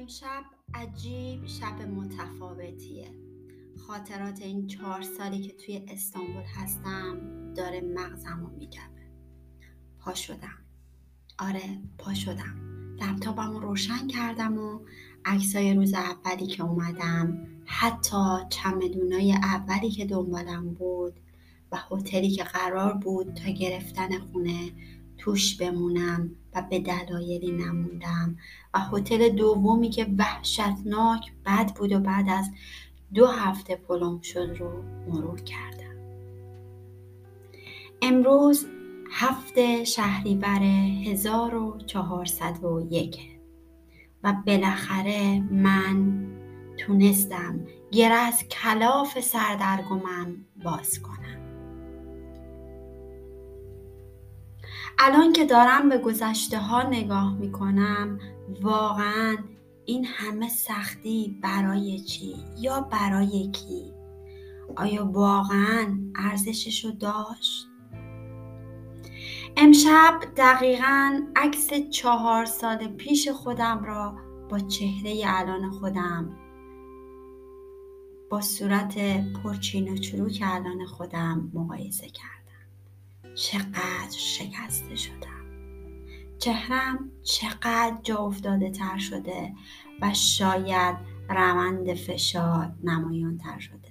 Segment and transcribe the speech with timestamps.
[0.00, 0.44] امشب
[0.74, 3.10] عجیب شب متفاوتیه.
[3.86, 7.16] خاطرات این چهار سالی که توی استانبول هستم
[7.54, 9.10] داره مغزم رو میگبه
[9.98, 10.58] پا شدم.
[11.38, 12.56] آره پا شدم.
[13.00, 14.80] لپتاپم رو روشن کردم و
[15.24, 21.20] عکسای روز اولی که اومدم حتی چمدونای اولی که دنبالم بود
[21.72, 24.72] و هتلی که قرار بود تا گرفتن خونه
[25.20, 28.36] توش بمونم و به دلایلی نموندم.
[28.74, 32.50] و هتل دومی که وحشتناک بد بود و بعد از
[33.14, 35.96] دو هفته پلم شد رو مرور کردم.
[38.02, 38.66] امروز
[39.10, 43.18] هفته شهریور 1401
[44.24, 46.26] و بالاخره من
[46.78, 51.39] تونستم گره از کلاف سردرگمم باز کنم.
[54.98, 58.18] الان که دارم به گذشته ها نگاه می کنم
[58.62, 59.36] واقعا
[59.84, 63.92] این همه سختی برای چی؟ یا برای کی؟
[64.76, 67.66] آیا واقعا ارزشش رو داشت؟
[69.56, 74.16] امشب دقیقا عکس چهار سال پیش خودم را
[74.48, 76.36] با چهره الان خودم
[78.30, 78.94] با صورت
[79.42, 82.39] پرچین و چروک الان خودم مقایسه کردم.
[83.34, 85.30] چقدر شکسته شدم.
[86.38, 89.52] چهرم چقدر جا افتاده تر شده
[90.02, 90.96] و شاید
[91.28, 93.90] روند فشار نمایان تر شده.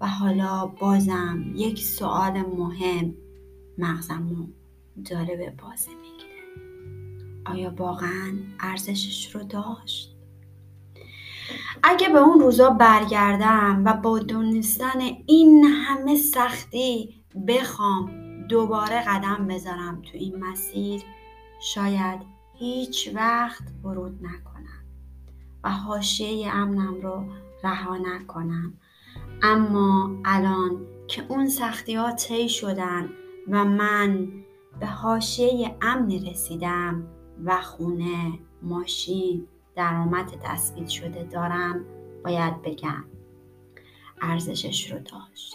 [0.00, 3.14] و حالا بازم یک سوال مهم
[3.78, 4.46] مغزمو
[5.10, 6.32] داره به بازه می‌گیره.
[7.46, 10.16] آیا واقعا ارزشش رو داشت؟
[11.82, 17.14] اگه به اون روزا برگردم و با دونستن این همه سختی
[17.48, 21.02] بخوام دوباره قدم بذارم تو این مسیر
[21.60, 22.20] شاید
[22.54, 24.84] هیچ وقت ورود نکنم
[25.64, 27.24] و حاشیه امنم رو
[27.64, 28.72] رها نکنم.
[29.42, 33.08] اما الان که اون سختی ها طی شدن
[33.48, 34.28] و من
[34.80, 37.06] به حاشیه امنی رسیدم
[37.44, 39.46] و خونه ماشین
[39.76, 41.84] درآمد تثبیت شده دارم
[42.24, 43.04] باید بگم
[44.20, 45.54] ارزشش رو داشت.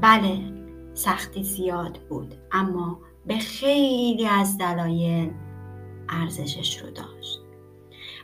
[0.00, 0.63] بله
[0.94, 5.32] سختی زیاد بود اما به خیلی از دلایل
[6.08, 7.40] ارزشش رو داشت.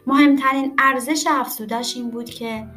[0.06, 2.68] مهمترین ارزش افسودش این بود که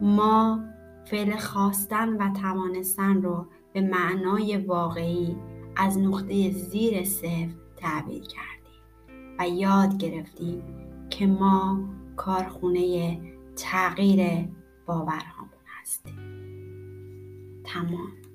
[0.00, 0.60] ما
[1.04, 5.36] فعل خواستن و توانستن رو به معنای واقعی
[5.76, 10.62] از نقطه زیر صفر تعبیر کردیم و یاد گرفتیم
[11.10, 11.80] که ما
[12.16, 13.20] کارخونه
[13.56, 14.48] تغییر
[14.86, 16.18] باورهامون هستیم.
[17.64, 18.25] تمام.